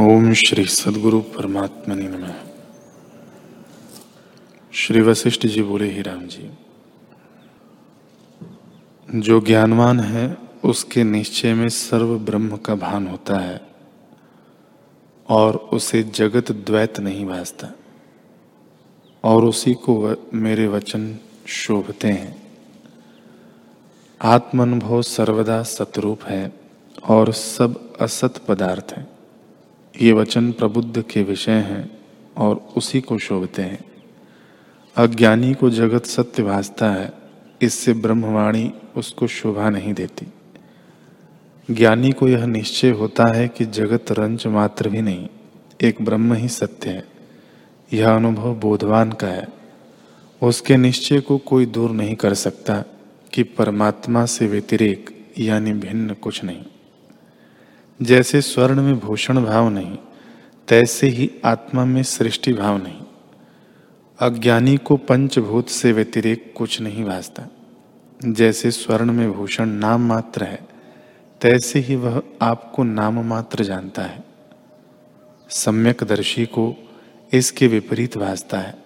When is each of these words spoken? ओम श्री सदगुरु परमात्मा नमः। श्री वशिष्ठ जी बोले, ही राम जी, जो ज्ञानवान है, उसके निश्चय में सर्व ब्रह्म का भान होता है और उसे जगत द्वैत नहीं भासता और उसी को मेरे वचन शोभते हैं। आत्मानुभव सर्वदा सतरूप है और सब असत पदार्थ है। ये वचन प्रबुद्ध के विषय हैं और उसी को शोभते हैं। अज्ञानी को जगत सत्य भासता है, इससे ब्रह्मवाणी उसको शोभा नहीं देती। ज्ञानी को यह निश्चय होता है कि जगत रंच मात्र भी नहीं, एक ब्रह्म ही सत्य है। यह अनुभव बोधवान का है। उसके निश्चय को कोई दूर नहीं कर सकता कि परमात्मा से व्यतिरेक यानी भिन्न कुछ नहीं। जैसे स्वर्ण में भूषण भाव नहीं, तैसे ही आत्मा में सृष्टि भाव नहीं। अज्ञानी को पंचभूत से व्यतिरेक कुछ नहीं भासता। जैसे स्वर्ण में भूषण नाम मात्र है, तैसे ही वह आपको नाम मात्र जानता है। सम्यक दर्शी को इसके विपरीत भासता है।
ओम 0.00 0.32
श्री 0.32 0.64
सदगुरु 0.64 1.20
परमात्मा 1.20 1.94
नमः। 1.94 2.34
श्री 4.72 5.00
वशिष्ठ 5.00 5.46
जी 5.46 5.62
बोले, 5.62 5.90
ही 5.90 6.02
राम 6.02 6.26
जी, 6.26 6.50
जो 9.20 9.40
ज्ञानवान 9.40 10.00
है, 10.00 10.36
उसके 10.64 11.04
निश्चय 11.04 11.54
में 11.54 11.68
सर्व 11.68 12.18
ब्रह्म 12.18 12.56
का 12.56 12.74
भान 12.74 13.06
होता 13.06 13.38
है 13.38 13.60
और 15.28 15.56
उसे 15.56 16.02
जगत 16.02 16.52
द्वैत 16.52 17.00
नहीं 17.00 17.26
भासता 17.26 17.72
और 19.24 19.44
उसी 19.44 19.74
को 19.74 20.14
मेरे 20.34 20.68
वचन 20.68 21.18
शोभते 21.46 22.08
हैं। 22.08 22.60
आत्मानुभव 24.22 25.02
सर्वदा 25.02 25.62
सतरूप 25.62 26.22
है 26.22 26.52
और 27.08 27.32
सब 27.32 27.96
असत 27.96 28.38
पदार्थ 28.48 28.92
है। 28.92 29.15
ये 30.02 30.12
वचन 30.12 30.52
प्रबुद्ध 30.52 31.02
के 31.02 31.22
विषय 31.22 31.52
हैं 31.52 31.98
और 32.36 32.68
उसी 32.76 33.00
को 33.00 33.18
शोभते 33.18 33.62
हैं। 33.62 33.84
अज्ञानी 34.96 35.54
को 35.54 35.70
जगत 35.70 36.06
सत्य 36.06 36.42
भासता 36.42 36.90
है, 36.90 37.12
इससे 37.62 37.92
ब्रह्मवाणी 37.92 38.72
उसको 38.96 39.26
शोभा 39.26 39.70
नहीं 39.70 39.94
देती। 39.94 40.26
ज्ञानी 41.74 42.12
को 42.12 42.28
यह 42.28 42.46
निश्चय 42.46 42.90
होता 42.90 43.24
है 43.34 43.48
कि 43.48 43.64
जगत 43.64 44.12
रंच 44.12 44.46
मात्र 44.46 44.88
भी 44.88 45.02
नहीं, 45.02 45.28
एक 45.82 46.02
ब्रह्म 46.02 46.32
ही 46.34 46.48
सत्य 46.48 46.90
है। 46.90 47.04
यह 47.92 48.14
अनुभव 48.14 48.54
बोधवान 48.54 49.12
का 49.12 49.26
है। 49.26 49.48
उसके 50.42 50.76
निश्चय 50.76 51.20
को 51.20 51.38
कोई 51.38 51.66
दूर 51.66 51.90
नहीं 51.90 52.16
कर 52.16 52.34
सकता 52.34 52.84
कि 53.32 53.42
परमात्मा 53.42 54.26
से 54.26 54.46
व्यतिरेक 54.46 55.26
यानी 55.38 55.72
भिन्न 55.72 56.14
कुछ 56.14 56.44
नहीं। 56.44 56.64
जैसे 58.02 58.40
स्वर्ण 58.40 58.82
में 58.82 58.98
भूषण 58.98 59.44
भाव 59.44 59.68
नहीं, 59.68 59.98
तैसे 60.68 61.06
ही 61.06 61.30
आत्मा 61.44 61.84
में 61.84 62.02
सृष्टि 62.02 62.52
भाव 62.52 62.82
नहीं। 62.82 63.00
अज्ञानी 64.20 64.76
को 64.76 64.96
पंचभूत 64.96 65.68
से 65.68 65.92
व्यतिरेक 65.92 66.54
कुछ 66.56 66.80
नहीं 66.80 67.04
भासता। 67.04 67.42
जैसे 68.24 68.70
स्वर्ण 68.70 69.12
में 69.12 69.32
भूषण 69.32 69.68
नाम 69.68 70.08
मात्र 70.08 70.44
है, 70.44 70.68
तैसे 71.40 71.78
ही 71.78 71.96
वह 71.96 72.22
आपको 72.42 72.84
नाम 72.84 73.20
मात्र 73.20 73.64
जानता 73.64 74.02
है। 74.02 74.24
सम्यक 75.50 76.04
दर्शी 76.04 76.46
को 76.46 76.90
इसके 77.32 77.66
विपरीत 77.66 78.18
भासता 78.18 78.58
है। 78.58 78.85